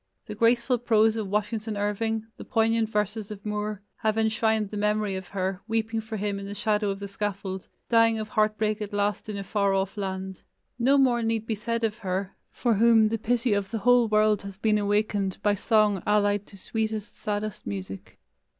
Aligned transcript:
The 0.25 0.33
graceful 0.33 0.79
prose 0.79 1.15
of 1.15 1.27
Washington 1.29 1.77
Irving, 1.77 2.25
the 2.35 2.43
poignant 2.43 2.89
verses 2.89 3.29
of 3.29 3.45
Moore, 3.45 3.83
have 3.97 4.17
enshrined 4.17 4.71
the 4.71 4.75
memory 4.75 5.15
of 5.15 5.27
her, 5.27 5.61
weeping 5.67 6.01
for 6.01 6.17
him 6.17 6.39
in 6.39 6.47
the 6.47 6.55
shadow 6.55 6.89
of 6.89 6.99
the 6.99 7.07
scaffold, 7.07 7.67
dying 7.87 8.17
of 8.17 8.29
heart 8.29 8.57
break 8.57 8.81
at 8.81 8.93
last 8.93 9.29
in 9.29 9.37
a 9.37 9.43
far 9.43 9.75
off 9.75 9.97
land. 9.97 10.41
No 10.79 10.97
more 10.97 11.21
need 11.21 11.45
be 11.45 11.53
said 11.53 11.83
of 11.83 11.99
her, 11.99 12.35
for 12.51 12.73
whom 12.73 13.09
the 13.09 13.19
pity 13.19 13.53
of 13.53 13.69
the 13.69 13.77
whole 13.77 14.07
world 14.07 14.41
has 14.41 14.57
been 14.57 14.79
awakened 14.79 15.37
by 15.43 15.53
song 15.53 16.01
allied 16.07 16.47
to 16.47 16.57
sweetest, 16.57 17.15
saddest 17.15 17.67
music. 17.67 18.17